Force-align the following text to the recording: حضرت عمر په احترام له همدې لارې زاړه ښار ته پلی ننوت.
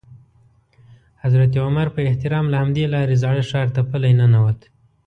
حضرت 1.23 1.51
عمر 1.65 1.87
په 1.95 1.99
احترام 2.09 2.45
له 2.49 2.57
همدې 2.63 2.85
لارې 2.93 3.15
زاړه 3.23 3.43
ښار 3.49 3.67
ته 3.75 3.81
پلی 3.89 4.11
ننوت. 4.19 4.59